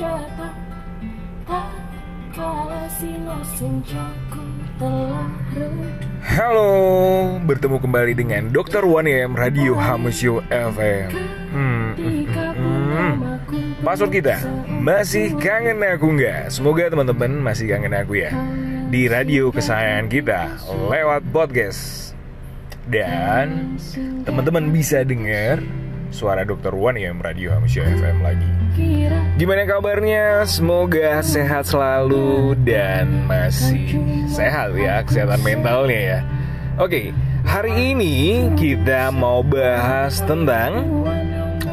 datang 0.00 0.56
Tak 1.44 1.68
kala 2.32 2.88
sino 2.96 3.36
senjaku 3.52 4.44
telah 4.80 5.28
redup 5.52 6.08
Halo, 6.24 6.70
bertemu 7.44 7.76
kembali 7.84 8.12
dengan 8.16 8.42
Dr. 8.48 8.86
1M 8.86 9.34
Radio 9.34 9.72
Hamusio 9.76 10.44
FM. 10.52 11.10
Hmm, 11.52 11.96
hmm, 11.96 13.12
password 13.82 14.12
kita 14.14 14.36
masih 14.68 15.36
kangen 15.36 15.80
aku 15.84 16.12
nggak? 16.16 16.48
Semoga 16.48 16.88
teman-teman 16.92 17.40
masih 17.40 17.68
kangen 17.68 17.92
aku 17.92 18.24
ya 18.24 18.30
di 18.88 19.04
radio 19.10 19.52
kesayangan 19.52 20.06
kita 20.08 20.40
lewat 20.88 21.24
podcast 21.34 22.12
dan 22.88 23.76
teman-teman 24.24 24.70
bisa 24.72 25.04
dengar 25.04 25.60
suara 26.10 26.42
Dr. 26.42 26.74
1M 26.74 27.22
Radio 27.22 27.54
Hamusio 27.54 27.86
FM 27.86 28.22
lagi. 28.22 28.50
Gimana 29.38 29.66
kabarnya? 29.66 30.44
Semoga 30.46 31.22
sehat 31.22 31.66
selalu 31.66 32.54
dan 32.62 33.26
masih 33.26 33.98
sehat 34.30 34.74
ya 34.78 35.02
kesehatan 35.02 35.40
mentalnya 35.42 36.00
ya. 36.00 36.20
Oke, 36.78 37.14
hari 37.42 37.94
ini 37.94 38.46
kita 38.54 39.10
mau 39.10 39.42
bahas 39.42 40.22
tentang 40.22 40.86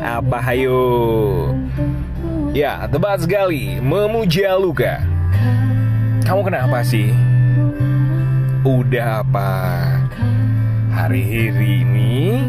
apa 0.01 0.37
hayo? 0.41 0.83
Ya, 2.55 2.89
tepat 2.89 3.27
sekali, 3.27 3.77
memuja 3.77 4.57
luka. 4.57 5.03
Kamu 6.25 6.41
kenapa 6.41 6.81
sih? 6.81 7.13
Udah 8.65 9.21
apa? 9.21 9.53
Hari-hari 10.91 11.85
ini 11.85 12.41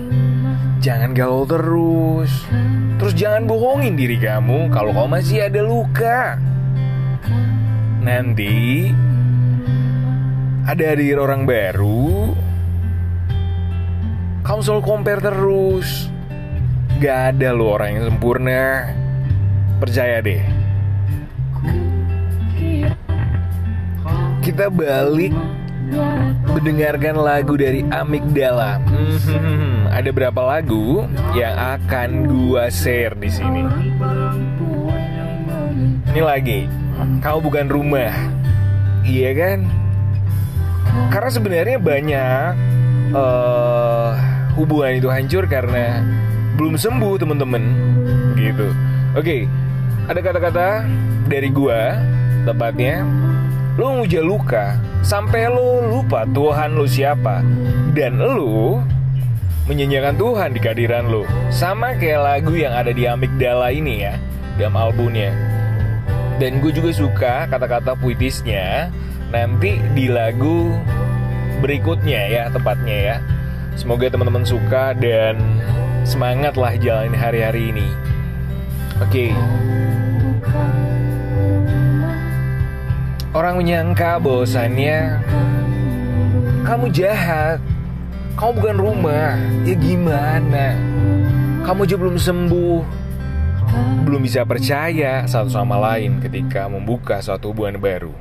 jangan 0.78 1.14
galau 1.14 1.44
terus. 1.44 2.30
Terus 2.98 3.14
jangan 3.14 3.46
bohongin 3.46 3.94
diri 3.94 4.18
kamu 4.18 4.70
kalau 4.74 4.90
kamu 4.94 5.08
masih 5.18 5.46
ada 5.46 5.60
luka. 5.62 6.38
Nanti 8.02 8.88
ada 10.68 10.84
hadir 10.94 11.16
orang 11.16 11.48
baru, 11.48 12.32
kamu 14.42 14.60
selalu 14.64 14.82
compare 14.82 15.22
terus. 15.22 16.08
Gak 16.98 17.38
ada 17.38 17.54
lo 17.54 17.78
orang 17.78 17.94
yang 17.94 18.04
sempurna. 18.10 18.90
Percaya 19.78 20.18
deh. 20.18 20.42
Kita 24.42 24.66
balik 24.72 25.30
mendengarkan 26.48 27.16
lagu 27.16 27.54
dari 27.54 27.84
Amigdala. 27.88 28.82
Hmm, 28.84 29.86
ada 29.88 30.10
berapa 30.10 30.40
lagu 30.42 31.06
yang 31.32 31.54
akan 31.54 32.28
gua 32.28 32.68
share 32.68 33.14
di 33.16 33.30
sini? 33.30 33.62
Ini 36.12 36.22
lagi, 36.24 36.66
kau 37.22 37.38
bukan 37.38 37.70
rumah, 37.70 38.10
iya 39.06 39.30
kan? 39.36 39.68
Karena 41.14 41.30
sebenarnya 41.30 41.78
banyak 41.78 42.50
eh, 43.14 44.10
hubungan 44.58 44.98
itu 44.98 45.08
hancur 45.12 45.46
karena 45.46 46.02
belum 46.58 46.74
sembuh 46.74 47.14
teman-teman, 47.22 47.62
gitu. 48.34 48.68
Oke, 49.14 49.46
ada 50.10 50.18
kata-kata 50.18 50.68
dari 51.30 51.48
gua, 51.54 51.94
tepatnya 52.42 53.06
Lu 53.78 54.02
nguja 54.02 54.20
luka 54.26 54.74
Sampai 55.06 55.46
lu 55.46 55.86
lupa 55.86 56.26
Tuhan 56.26 56.74
lu 56.74 56.82
siapa. 56.90 57.46
Dan 57.94 58.18
lu 58.18 58.82
Menyanyikan 59.70 60.18
Tuhan 60.18 60.50
di 60.50 60.58
kehadiran 60.58 61.06
lu. 61.06 61.22
Sama 61.54 61.94
kayak 61.94 62.20
lagu 62.26 62.58
yang 62.58 62.74
ada 62.74 62.90
di 62.90 63.06
Amigdala 63.06 63.70
ini 63.70 64.02
ya 64.02 64.18
Dalam 64.58 64.74
albumnya. 64.74 65.30
Dan 66.42 66.58
gue 66.58 66.74
juga 66.74 66.90
suka 66.90 67.46
kata-kata 67.46 67.94
puitisnya 67.94 68.90
Nanti 69.30 69.78
di 69.94 70.10
lagu 70.10 70.74
berikutnya 71.62 72.20
ya 72.26 72.42
tepatnya 72.50 72.96
ya. 72.98 73.16
Semoga 73.78 74.10
teman-teman 74.10 74.42
suka 74.42 74.90
dan 74.98 75.38
semangat 76.02 76.58
lah 76.58 76.74
jalanin 76.80 77.14
hari-hari 77.14 77.70
ini. 77.70 77.86
Oke 78.98 79.30
Orang 83.36 83.60
menyangka 83.60 84.16
bahwasannya 84.16 85.20
kamu 86.64 86.88
jahat, 86.92 87.60
kamu 88.40 88.50
bukan 88.56 88.76
rumah. 88.80 89.36
Ya 89.68 89.76
gimana? 89.76 90.76
Kamu 91.64 91.84
aja 91.84 91.96
belum 92.00 92.16
sembuh, 92.16 92.80
belum 94.08 94.24
bisa 94.24 94.48
percaya 94.48 95.28
satu 95.28 95.52
sama 95.52 95.76
lain 95.76 96.24
ketika 96.24 96.64
membuka 96.72 97.20
suatu 97.20 97.52
hubungan 97.52 97.76
baru. 97.76 98.14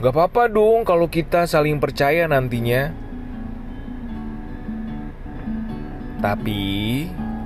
Gak 0.00 0.14
apa-apa 0.14 0.48
dong 0.48 0.88
kalau 0.88 1.10
kita 1.10 1.44
saling 1.44 1.76
percaya 1.76 2.24
nantinya. 2.24 2.88
Tapi 6.18 6.62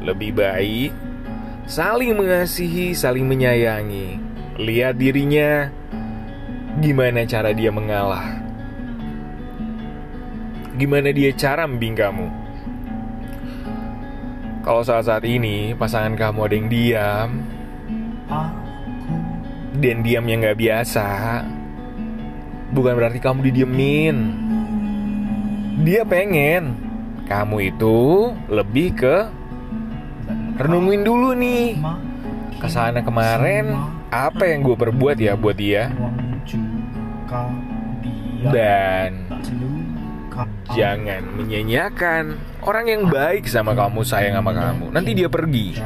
lebih 0.06 0.31
baik 0.39 0.93
saling 1.67 2.15
mengasihi, 2.15 2.94
saling 2.94 3.27
menyayangi. 3.27 4.19
Lihat 4.61 5.00
dirinya 5.00 5.73
Gimana 6.81 7.28
cara 7.28 7.53
dia 7.53 7.69
mengalah? 7.69 8.41
Gimana 10.72 11.12
dia 11.12 11.28
cara 11.37 11.69
membimbing 11.69 12.00
kamu? 12.00 12.28
Kalau 14.62 14.81
saat-saat 14.81 15.27
ini 15.28 15.77
pasangan 15.77 16.16
kamu 16.16 16.38
ada 16.47 16.55
yang 16.55 16.69
diam 16.71 17.31
Dan 19.75 20.06
diamnya 20.06 20.34
nggak 20.38 20.59
biasa 20.62 21.09
Bukan 22.71 22.94
berarti 22.94 23.19
kamu 23.19 23.50
didiemin 23.50 24.16
Dia 25.82 26.06
pengen 26.06 26.78
Kamu 27.27 27.56
itu 27.59 28.31
lebih 28.47 28.88
ke 28.97 29.16
Renungin 30.62 31.03
dulu 31.03 31.34
nih 31.34 31.82
Ke 32.62 32.71
sana 32.71 33.03
kemarin 33.03 33.75
Apa 34.15 34.47
yang 34.47 34.62
gue 34.62 34.78
perbuat 34.78 35.19
ya 35.19 35.34
buat 35.34 35.59
dia 35.59 35.91
dan 38.50 39.10
jangan 40.72 41.22
menyanyiakan 41.37 42.25
orang 42.65 42.87
yang 42.88 43.03
baik 43.06 43.47
sama 43.47 43.76
kamu, 43.76 44.00
sayang 44.03 44.34
sama 44.41 44.53
kamu. 44.56 44.91
Nanti 44.91 45.10
dia 45.15 45.28
pergi. 45.28 45.78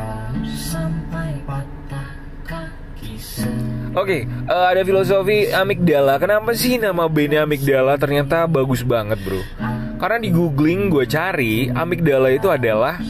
sampai 0.56 1.42
patah 1.44 2.10
kaki 2.46 3.18
Oke, 3.96 4.24
eh, 4.28 4.66
ada 4.72 4.82
filosofi 4.84 5.50
amigdala. 5.50 6.20
Kenapa 6.20 6.52
sih 6.52 6.76
nama 6.76 7.08
bandnya 7.08 7.44
amigdala 7.44 7.96
ternyata 7.96 8.44
bagus 8.44 8.84
banget, 8.84 9.20
bro? 9.24 9.40
Karena 9.96 10.20
di 10.20 10.28
googling 10.28 10.92
gue 10.92 11.08
cari, 11.08 11.72
amigdala 11.72 12.28
itu 12.28 12.52
adalah 12.52 13.00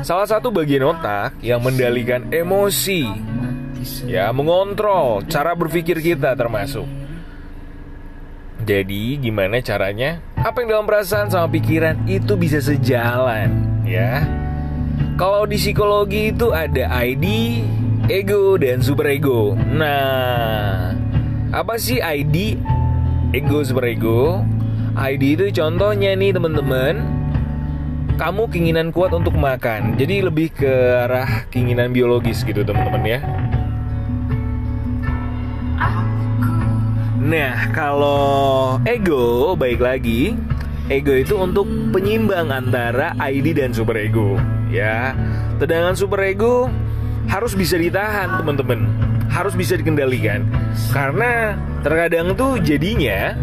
salah 0.00 0.24
satu 0.24 0.48
bagian 0.48 0.88
otak 0.88 1.36
yang 1.44 1.60
mendalikan 1.60 2.32
emosi, 2.32 3.04
ya, 4.08 4.32
mengontrol 4.32 5.20
cara 5.28 5.52
berpikir 5.52 6.00
kita 6.00 6.32
termasuk. 6.32 7.01
Jadi 8.62 9.18
gimana 9.18 9.58
caranya? 9.58 10.22
Apa 10.38 10.62
yang 10.62 10.70
dalam 10.70 10.86
perasaan 10.86 11.26
sama 11.26 11.50
pikiran 11.50 11.98
itu 12.06 12.38
bisa 12.38 12.62
sejalan, 12.62 13.50
ya? 13.82 14.22
Kalau 15.18 15.42
di 15.50 15.58
psikologi 15.58 16.30
itu 16.30 16.54
ada 16.54 16.86
ID, 17.02 17.26
ego, 18.06 18.54
dan 18.54 18.78
superego. 18.78 19.58
Nah, 19.58 20.94
apa 21.50 21.74
sih 21.74 21.98
ID, 21.98 22.54
ego, 23.34 23.66
superego? 23.66 24.46
ID 24.94 25.22
itu 25.42 25.46
contohnya 25.58 26.14
nih 26.14 26.30
teman-teman. 26.30 27.02
Kamu 28.14 28.46
keinginan 28.46 28.94
kuat 28.94 29.10
untuk 29.10 29.34
makan, 29.34 29.98
jadi 29.98 30.30
lebih 30.30 30.54
ke 30.54 30.70
arah 31.02 31.50
keinginan 31.50 31.90
biologis 31.90 32.46
gitu 32.46 32.62
teman-teman 32.62 33.02
ya. 33.02 33.20
Nah, 37.22 37.70
kalau 37.70 38.82
ego 38.82 39.54
baik 39.54 39.78
lagi, 39.78 40.34
ego 40.90 41.14
itu 41.14 41.38
untuk 41.38 41.70
penyimbang 41.94 42.50
antara 42.50 43.14
ID 43.14 43.54
dan 43.54 43.70
superego, 43.70 44.42
ya. 44.66 45.14
Sedangkan 45.62 45.94
superego 45.94 46.66
harus 47.30 47.54
bisa 47.54 47.78
ditahan, 47.78 48.42
teman-teman. 48.42 48.90
Harus 49.30 49.54
bisa 49.54 49.78
dikendalikan. 49.78 50.42
Karena 50.90 51.54
terkadang 51.86 52.34
tuh 52.34 52.58
jadinya 52.58 53.38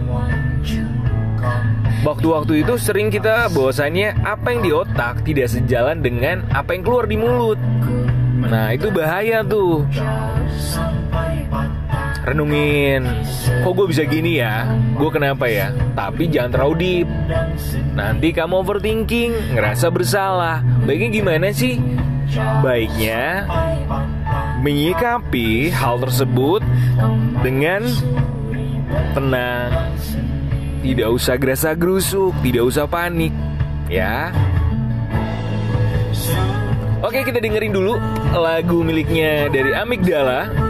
waktu-waktu 2.03 2.67
itu 2.67 2.75
sering 2.75 3.07
kita 3.07 3.47
bahwasannya 3.47 4.11
apa 4.27 4.47
yang 4.51 4.61
di 4.61 4.71
otak 4.75 5.23
tidak 5.23 5.47
sejalan 5.47 6.03
dengan 6.03 6.43
apa 6.51 6.75
yang 6.75 6.83
keluar 6.83 7.07
di 7.07 7.15
mulut. 7.15 7.57
Nah, 8.43 8.75
itu 8.75 8.91
bahaya 8.91 9.39
tuh. 9.47 9.87
Renungin, 12.29 13.09
kok 13.65 13.73
gue 13.73 13.87
bisa 13.89 14.05
gini 14.05 14.37
ya? 14.37 14.69
Gue 14.93 15.09
kenapa 15.09 15.49
ya? 15.49 15.73
Tapi 15.97 16.29
jangan 16.29 16.53
terlalu 16.53 16.75
deep. 16.77 17.07
Nanti 17.97 18.29
kamu 18.29 18.61
overthinking, 18.61 19.57
ngerasa 19.57 19.89
bersalah. 19.89 20.61
Baiknya 20.85 21.09
gimana 21.09 21.49
sih? 21.49 21.81
Baiknya 22.61 23.49
menyikapi 24.61 25.73
hal 25.73 25.97
tersebut 26.05 26.61
dengan 27.41 27.89
tenang, 29.17 29.89
tidak 30.85 31.09
usah 31.09 31.35
gerasa 31.41 31.73
gerusuk, 31.73 32.37
tidak 32.45 32.63
usah 32.69 32.85
panik, 32.85 33.33
ya. 33.89 34.29
Oke, 37.01 37.25
kita 37.25 37.41
dengerin 37.41 37.73
dulu 37.73 37.97
lagu 38.37 38.85
miliknya 38.85 39.49
dari 39.49 39.73
Amigdala 39.73 40.69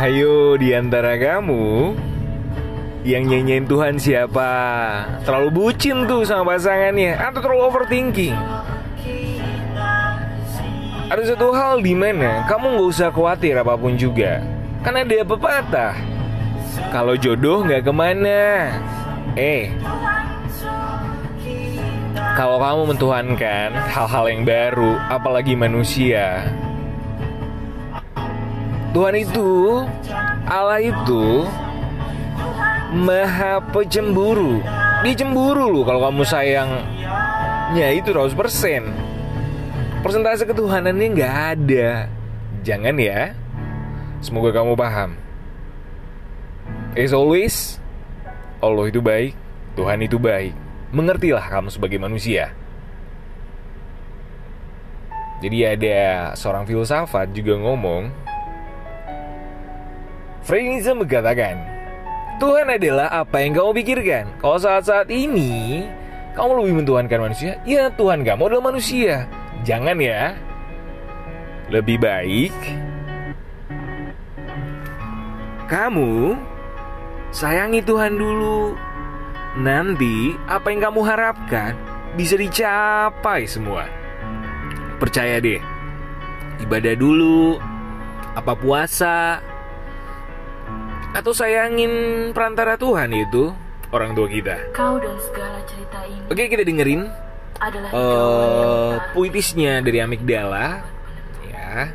hayo 0.00 0.56
di 0.56 0.72
antara 0.72 1.20
kamu 1.20 1.92
yang 3.04 3.28
nyanyiin 3.28 3.68
Tuhan 3.68 4.00
siapa? 4.00 4.48
Terlalu 5.28 5.48
bucin 5.52 6.08
tuh 6.08 6.24
sama 6.24 6.56
pasangannya 6.56 7.20
atau 7.20 7.44
terlalu 7.44 7.68
overthinking? 7.68 8.32
Ada 11.12 11.36
satu 11.36 11.52
hal 11.52 11.84
di 11.84 11.92
mana 11.92 12.48
kamu 12.48 12.80
nggak 12.80 12.88
usah 12.96 13.12
khawatir 13.12 13.60
apa 13.60 13.76
pun 13.76 14.00
juga, 14.00 14.40
karena 14.80 15.04
ada 15.04 15.20
pepatah. 15.20 15.94
Kalau 16.88 17.12
jodoh 17.20 17.60
nggak 17.60 17.84
ke 17.84 17.92
mana, 17.92 18.40
eh 19.36 19.68
kalau 22.40 22.56
kamu 22.56 22.96
mentuhankan 22.96 23.68
hal-hal 23.92 24.24
yang 24.32 24.48
baru, 24.48 24.96
apalagi 25.12 25.52
manusia, 25.52 26.48
Tuhan 28.90 29.14
itu, 29.14 29.50
Allah 30.50 30.82
itu 30.82 31.46
Maha 32.90 33.62
pecemburu. 33.70 34.58
Dia 35.06 35.14
cemburu 35.14 35.70
loh 35.70 35.86
kalau 35.86 36.10
kamu 36.10 36.26
sayangnya 36.26 37.88
itu 37.94 38.10
100%. 38.10 38.34
Persentase 40.02 40.42
ketuhanannya 40.42 41.06
nggak 41.14 41.34
ada. 41.54 42.10
Jangan 42.66 42.98
ya. 42.98 43.30
Semoga 44.18 44.50
kamu 44.50 44.74
paham. 44.74 45.14
As 46.98 47.14
always, 47.14 47.78
Allah 48.58 48.90
itu 48.90 48.98
baik, 48.98 49.38
Tuhan 49.78 50.02
itu 50.02 50.18
baik. 50.18 50.52
Mengertilah 50.90 51.46
kamu 51.46 51.70
sebagai 51.70 52.02
manusia. 52.02 52.50
Jadi 55.40 55.64
ada 55.64 56.34
seorang 56.36 56.66
filsafat 56.66 57.32
juga 57.32 57.56
ngomong, 57.56 58.10
Freudianism 60.44 61.04
mengatakan, 61.04 61.60
Tuhan 62.40 62.66
adalah 62.72 63.08
apa 63.12 63.44
yang 63.44 63.52
kamu 63.52 63.70
pikirkan. 63.84 64.24
Kalau 64.40 64.56
saat-saat 64.56 65.12
ini 65.12 65.84
kamu 66.32 66.64
lebih 66.64 66.74
mentuhankan 66.84 67.20
manusia, 67.30 67.60
ya 67.68 67.92
Tuhan 67.92 68.24
kamu 68.24 68.48
adalah 68.48 68.72
manusia. 68.72 69.28
Jangan 69.62 70.00
ya. 70.00 70.32
Lebih 71.70 72.02
baik 72.02 72.56
kamu 75.70 76.34
sayangi 77.30 77.78
Tuhan 77.86 78.18
dulu. 78.18 78.74
Nanti 79.62 80.34
apa 80.50 80.74
yang 80.74 80.90
kamu 80.90 81.00
harapkan 81.06 81.78
bisa 82.18 82.34
dicapai 82.34 83.46
semua. 83.46 83.86
Percaya 84.98 85.38
deh. 85.38 85.62
Ibadah 86.60 86.94
dulu, 86.98 87.56
apa 88.34 88.52
puasa, 88.58 89.38
atau 91.10 91.32
sayangin 91.34 91.90
perantara 92.30 92.78
Tuhan 92.78 93.10
itu 93.14 93.50
orang 93.90 94.14
tua 94.14 94.26
kita. 94.30 94.70
Kau 94.70 94.96
dan 95.02 95.16
segala 95.18 95.58
cerita 95.66 95.98
ini 96.06 96.24
Oke 96.30 96.42
kita 96.46 96.62
dengerin 96.62 97.02
adalah 97.60 97.90
eh 97.92 98.92
puitisnya 99.12 99.84
dari 99.84 100.00
Amigdala, 100.00 100.80
ya. 101.44 101.92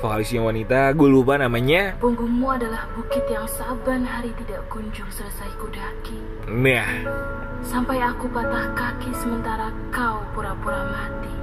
Vokalisnya 0.00 0.40
wanita, 0.40 0.96
gue 0.96 1.08
lupa 1.12 1.36
namanya. 1.36 1.92
Punggungmu 2.00 2.48
adalah 2.48 2.88
bukit 2.96 3.20
yang 3.28 3.44
saban 3.44 4.06
hari 4.06 4.32
tidak 4.40 4.64
kunjung 4.72 5.10
selesai 5.12 5.50
kudaki 5.60 6.16
Nah, 6.48 6.88
Sampai 7.60 8.00
aku 8.00 8.24
patah 8.32 8.72
kaki 8.72 9.12
sementara 9.20 9.68
kau 9.92 10.24
pura-pura 10.32 10.80
mati 10.88 11.34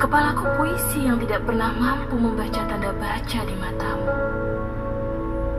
Kepalaku 0.00 0.48
puisi 0.56 1.04
yang 1.04 1.20
tidak 1.20 1.44
pernah 1.44 1.76
mampu 1.76 2.16
membaca 2.16 2.64
tanda 2.64 2.88
baca 2.96 3.40
di 3.44 3.52
matamu. 3.52 4.08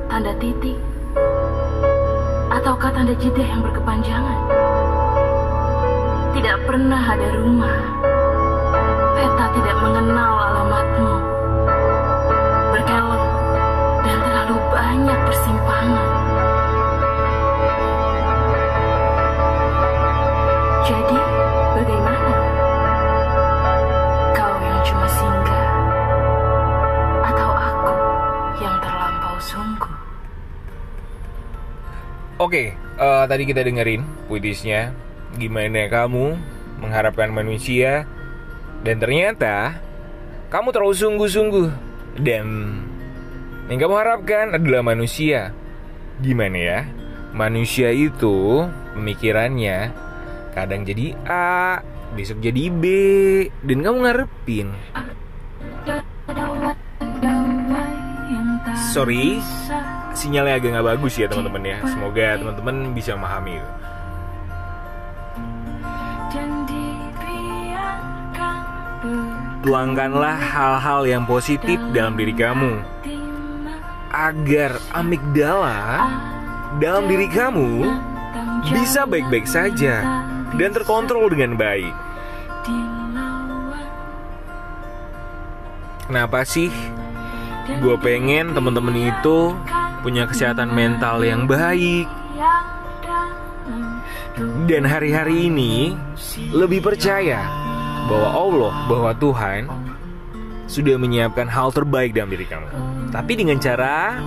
Tanda 0.10 0.34
titik. 0.42 0.82
Ataukah 2.50 2.90
tanda 2.90 3.14
jeda 3.22 3.46
yang 3.46 3.62
berkepanjangan? 3.62 4.42
Tidak 6.34 6.58
pernah 6.66 7.02
ada 7.06 7.30
rumah. 7.38 7.80
Peta 9.14 9.46
tidak 9.62 9.78
mengenal 9.78 10.34
alamatmu 10.34 10.71
eh, 33.26 33.30
tadi 33.30 33.44
kita 33.46 33.62
dengerin 33.62 34.02
puitisnya. 34.26 34.94
Gimana 35.38 35.88
kamu 35.88 36.36
mengharapkan 36.82 37.32
manusia 37.32 38.04
dan 38.82 39.00
ternyata 39.00 39.80
kamu 40.52 40.74
terlalu 40.76 40.96
sungguh-sungguh 40.98 41.68
dan 42.20 42.46
yang 43.72 43.80
kamu 43.80 43.96
harapkan 43.96 44.52
adalah 44.52 44.84
manusia. 44.84 45.56
Gimana 46.20 46.60
ya? 46.60 46.80
Manusia 47.32 47.96
itu 47.96 48.68
pemikirannya 48.92 49.96
kadang 50.52 50.84
jadi 50.84 51.16
A, 51.24 51.80
besok 52.12 52.44
jadi 52.44 52.68
B, 52.68 52.84
dan 53.64 53.80
kamu 53.80 53.98
ngarepin. 54.04 54.68
Sorry, 58.92 59.40
sinyalnya 60.14 60.60
agak 60.60 60.70
nggak 60.76 60.88
bagus 60.96 61.14
ya 61.18 61.28
teman-teman 61.28 61.64
ya. 61.64 61.78
Semoga 61.88 62.28
teman-teman 62.40 62.76
bisa 62.96 63.16
memahami. 63.16 63.60
itu. 63.60 63.70
Tuangkanlah 69.62 70.38
hal-hal 70.42 71.02
yang 71.06 71.24
positif 71.30 71.78
dalam 71.94 72.18
diri 72.18 72.34
kamu 72.34 72.82
agar 74.12 74.76
amigdala 74.92 76.10
dalam 76.82 77.08
diri 77.08 77.30
kamu 77.32 77.88
bisa 78.74 79.06
baik-baik 79.08 79.48
saja 79.48 80.26
dan 80.58 80.70
terkontrol 80.74 81.30
dengan 81.32 81.56
baik. 81.56 81.94
Kenapa 86.10 86.44
sih? 86.44 86.68
Gue 87.80 87.96
pengen 88.02 88.52
temen-temen 88.52 89.14
itu 89.14 89.56
punya 90.02 90.26
kesehatan 90.26 90.74
mental 90.74 91.22
yang 91.22 91.46
baik 91.46 92.10
dan 94.66 94.84
hari-hari 94.88 95.52
ini 95.52 95.94
lebih 96.50 96.82
percaya 96.82 97.46
bahwa 98.08 98.30
Allah, 98.32 98.74
bahwa 98.88 99.12
Tuhan 99.16 99.62
sudah 100.66 100.96
menyiapkan 100.96 101.52
hal 101.52 101.70
terbaik 101.76 102.16
dalam 102.16 102.32
diri 102.32 102.48
kamu. 102.48 102.68
Tapi 103.12 103.34
dengan 103.36 103.60
cara 103.60 104.18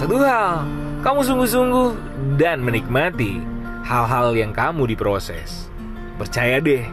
satu 0.00 0.16
hal, 0.16 0.64
kamu 1.04 1.20
sungguh-sungguh 1.22 1.88
dan 2.40 2.64
menikmati 2.64 3.44
hal-hal 3.84 4.32
yang 4.32 4.50
kamu 4.50 4.88
diproses. 4.88 5.68
Percaya 6.16 6.58
deh, 6.58 6.88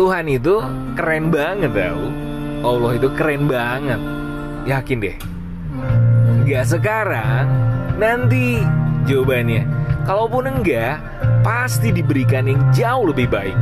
Tuhan 0.00 0.24
itu 0.32 0.64
keren 0.96 1.28
banget 1.28 1.72
tau. 1.76 2.04
Allah 2.62 2.92
itu 2.96 3.08
keren 3.12 3.44
banget. 3.50 4.00
Yakin 4.64 4.98
deh. 5.02 5.31
Gak 6.48 6.66
sekarang, 6.68 7.46
nanti 7.96 8.60
jawabannya. 9.06 9.64
Kalaupun 10.02 10.50
enggak, 10.50 10.98
pasti 11.46 11.94
diberikan 11.94 12.50
yang 12.50 12.60
jauh 12.74 13.10
lebih 13.10 13.30
baik. 13.30 13.54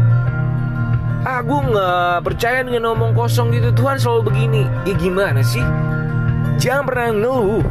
Aku 1.21 1.69
nggak 1.69 2.25
percaya 2.25 2.65
dengan 2.65 2.89
ngomong 2.89 3.13
kosong 3.13 3.53
gitu. 3.53 3.69
Tuhan 3.77 4.01
selalu 4.01 4.33
begini. 4.33 4.63
Ya 4.89 4.97
gimana 4.97 5.45
sih? 5.45 5.61
Jangan 6.57 6.85
pernah 6.89 7.07
ngeluh. 7.13 7.65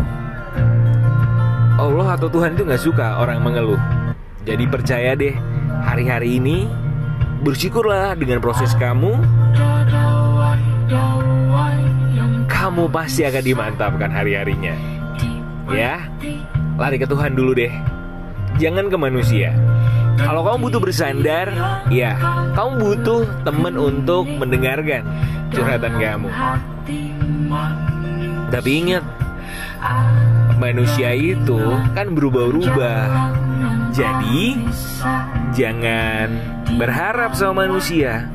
Allah 1.82 2.08
atau 2.13 2.29
Tuhan 2.29 2.53
itu 2.53 2.62
nggak 2.70 2.84
suka 2.86 3.18
orang 3.18 3.41
mengeluh. 3.41 3.82
Jadi 4.48 4.65
percaya 4.65 5.13
deh 5.13 5.36
Hari-hari 5.84 6.39
ini 6.39 6.65
Bersyukurlah 7.46 8.15
dengan 8.20 8.41
proses 8.44 8.75
Kamu 8.75 9.15
pasti 12.89 13.25
akan 13.25 13.43
dimantapkan 13.46 14.10
hari-harinya 14.10 14.75
Ya 15.69 16.01
Lari 16.81 16.98
ke 16.98 17.05
Tuhan 17.05 17.38
dulu 17.38 17.53
deh 17.53 17.69
Jangan 18.58 18.89
ke 18.89 18.98
manusia 18.98 19.53
kalau 20.19 20.43
kamu 20.43 20.67
butuh 20.67 20.81
bersandar, 20.84 21.48
ya, 21.88 22.19
kamu 22.51 22.72
butuh 22.75 23.24
teman 23.48 23.79
untuk 23.79 24.27
mendengarkan 24.27 25.08
curhatan 25.48 25.96
kamu. 25.96 26.29
Tapi 28.51 28.69
ingat, 28.84 29.03
manusia 30.60 31.15
itu 31.15 31.60
kan 31.96 32.12
berubah-ubah. 32.12 33.31
Jadi, 33.96 34.60
jangan 35.55 36.27
berharap 36.75 37.31
sama 37.39 37.63
manusia. 37.67 38.27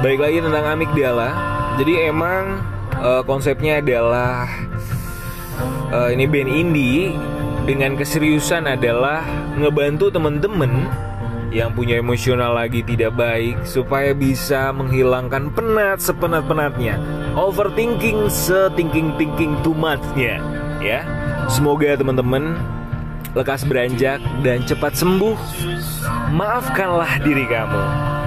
Baik 0.00 0.16
lagi 0.16 0.40
tentang 0.40 0.64
amigdala. 0.64 1.28
Jadi 1.76 2.08
emang 2.08 2.64
uh, 3.04 3.20
konsepnya 3.20 3.84
adalah 3.84 4.48
uh, 5.92 6.08
ini 6.08 6.24
band 6.24 6.48
indie 6.48 7.12
dengan 7.68 8.00
keseriusan 8.00 8.64
adalah 8.64 9.20
ngebantu 9.60 10.08
temen-temen 10.08 10.88
yang 11.52 11.76
punya 11.76 12.00
emosional 12.00 12.56
lagi 12.56 12.80
tidak 12.80 13.12
baik 13.12 13.60
supaya 13.68 14.16
bisa 14.16 14.72
menghilangkan 14.72 15.52
penat 15.52 16.00
sepenat-penatnya, 16.00 16.96
overthinking 17.36 18.32
sethinking 18.32 19.12
thinking 19.20 19.52
too 19.60 19.76
much-nya, 19.76 20.40
ya. 20.80 21.04
Semoga 21.52 21.98
teman-teman 22.00 22.56
lekas 23.36 23.68
beranjak 23.68 24.22
dan 24.40 24.64
cepat 24.64 24.96
sembuh. 24.96 25.36
Maafkanlah 26.32 27.20
diri 27.20 27.44
kamu. 27.44 28.19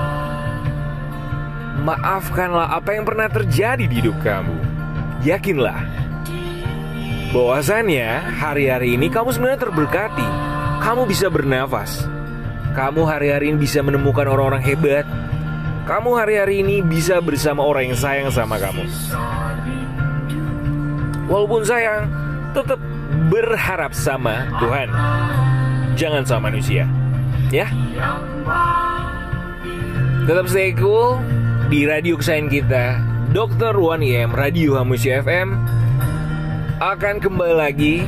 Maafkanlah 1.84 2.80
apa 2.80 2.96
yang 2.96 3.04
pernah 3.04 3.28
terjadi 3.28 3.84
di 3.84 4.00
hidup 4.00 4.16
kamu. 4.24 4.56
Yakinlah 5.28 5.84
bahwasannya 7.36 8.40
hari-hari 8.40 8.96
ini 8.96 9.12
kamu 9.12 9.36
sebenarnya 9.36 9.68
terberkati. 9.68 10.28
Kamu 10.80 11.04
bisa 11.04 11.28
bernafas. 11.28 12.08
Kamu 12.72 13.04
hari-hari 13.04 13.52
ini 13.52 13.60
bisa 13.60 13.84
menemukan 13.84 14.24
orang-orang 14.32 14.64
hebat. 14.64 15.04
Kamu 15.84 16.16
hari-hari 16.16 16.64
ini 16.64 16.80
bisa 16.80 17.20
bersama 17.20 17.68
orang 17.68 17.92
yang 17.92 18.00
sayang 18.00 18.32
sama 18.32 18.56
kamu. 18.56 18.88
Walaupun 21.28 21.68
sayang, 21.68 22.08
tetap 22.56 22.80
berharap 23.28 23.92
sama 23.92 24.48
Tuhan. 24.64 24.88
Jangan 26.00 26.24
sama 26.24 26.48
manusia. 26.48 26.88
Ya. 27.52 27.68
Tetap 30.24 30.48
stay 30.48 30.72
cool 30.80 31.20
di 31.74 31.90
radio 31.90 32.14
kesayangan 32.22 32.50
kita 32.54 32.86
Dr. 33.34 33.74
1IM 33.74 34.30
Radio 34.38 34.78
Hamusi 34.78 35.10
FM 35.10 35.58
akan 36.78 37.18
kembali 37.18 37.56
lagi 37.58 38.06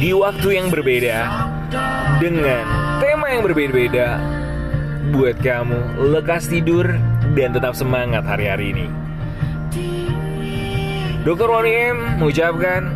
di 0.00 0.16
waktu 0.16 0.56
yang 0.56 0.72
berbeda 0.72 1.28
dengan 2.16 2.64
tema 3.04 3.36
yang 3.36 3.44
berbeda-beda 3.44 4.16
buat 5.12 5.36
kamu 5.44 6.08
lekas 6.08 6.48
tidur 6.48 6.88
dan 7.36 7.52
tetap 7.52 7.76
semangat 7.76 8.24
hari-hari 8.24 8.72
ini. 8.72 8.88
Dr. 11.28 11.52
1IM 11.52 12.16
mengucapkan 12.16 12.88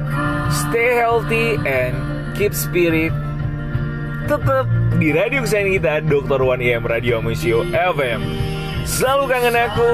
stay 0.49 0.97
healthy 0.97 1.61
and 1.69 1.93
keep 2.41 2.57
spirit 2.57 3.13
tetap 4.33 4.65
di 4.97 5.13
radio 5.13 5.45
kesayangan 5.45 5.73
kita 5.77 5.95
Dr. 6.09 6.41
1IM 6.41 6.89
Radio 6.89 7.21
Musio 7.21 7.69
FM. 7.69 8.42
Selalu 8.93 9.25
kangen 9.25 9.57
aku. 9.57 9.91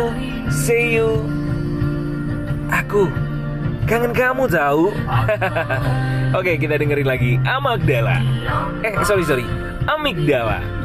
See 0.50 0.98
you. 0.98 1.22
Aku 2.68 3.08
Kangen 3.88 4.12
kamu 4.12 4.44
tahu 4.52 4.92
Oke 6.38 6.60
kita 6.60 6.76
dengerin 6.76 7.08
lagi 7.08 7.40
Amagdala. 7.48 8.20
Eh 8.84 8.92
sorry 9.08 9.24
sorry. 9.24 9.46
Amigdala 9.88 10.77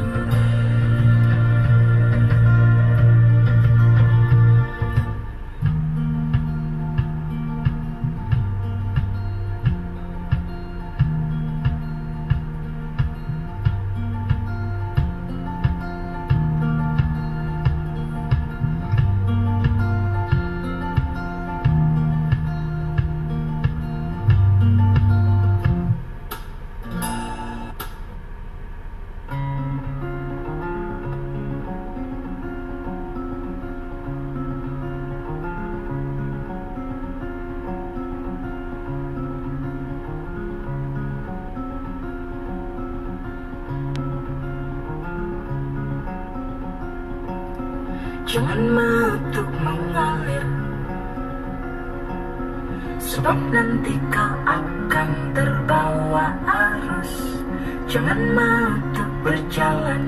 Jangan 48.34 48.66
untuk 49.14 49.46
mengalir. 49.62 50.42
Sebab 52.98 53.38
nanti 53.54 53.94
kau 54.10 54.34
akan 54.42 55.10
terbawa 55.38 56.34
arus. 56.42 57.14
Jangan 57.86 58.34
untuk 58.74 59.10
berjalan. 59.22 60.02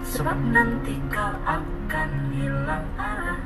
Sebab 0.00 0.38
nanti 0.48 0.96
kau 1.12 1.36
akan 1.44 2.10
hilang 2.32 2.88
arah 2.96 3.40